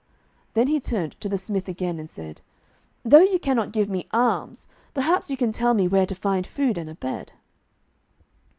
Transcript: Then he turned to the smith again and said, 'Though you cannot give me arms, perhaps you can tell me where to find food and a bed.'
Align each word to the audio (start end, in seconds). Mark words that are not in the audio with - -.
Then 0.55 0.65
he 0.65 0.79
turned 0.79 1.11
to 1.21 1.29
the 1.29 1.37
smith 1.37 1.69
again 1.69 1.99
and 1.99 2.09
said, 2.09 2.41
'Though 3.05 3.21
you 3.21 3.37
cannot 3.37 3.71
give 3.71 3.87
me 3.87 4.07
arms, 4.09 4.67
perhaps 4.95 5.29
you 5.29 5.37
can 5.37 5.51
tell 5.51 5.75
me 5.75 5.87
where 5.87 6.07
to 6.07 6.15
find 6.15 6.47
food 6.47 6.79
and 6.79 6.89
a 6.89 6.95
bed.' 6.95 7.33